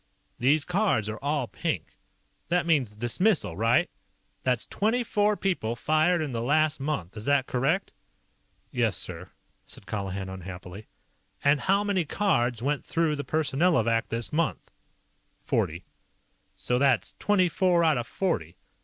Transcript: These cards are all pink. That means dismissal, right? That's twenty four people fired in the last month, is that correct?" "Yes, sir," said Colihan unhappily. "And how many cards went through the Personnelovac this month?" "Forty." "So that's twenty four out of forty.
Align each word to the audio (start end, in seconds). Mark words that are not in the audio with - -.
These 0.39 0.65
cards 0.65 1.07
are 1.09 1.19
all 1.19 1.45
pink. 1.47 1.93
That 2.47 2.65
means 2.65 2.95
dismissal, 2.95 3.55
right? 3.55 3.87
That's 4.41 4.65
twenty 4.65 5.03
four 5.03 5.37
people 5.37 5.75
fired 5.75 6.23
in 6.23 6.31
the 6.31 6.41
last 6.41 6.79
month, 6.79 7.15
is 7.15 7.25
that 7.25 7.45
correct?" 7.45 7.91
"Yes, 8.71 8.97
sir," 8.97 9.29
said 9.63 9.85
Colihan 9.85 10.27
unhappily. 10.27 10.87
"And 11.43 11.59
how 11.59 11.83
many 11.83 12.03
cards 12.03 12.63
went 12.63 12.83
through 12.83 13.15
the 13.15 13.23
Personnelovac 13.23 14.07
this 14.07 14.33
month?" 14.33 14.71
"Forty." 15.43 15.85
"So 16.55 16.79
that's 16.79 17.13
twenty 17.19 17.47
four 17.47 17.83
out 17.83 17.99
of 17.99 18.07
forty. 18.07 18.57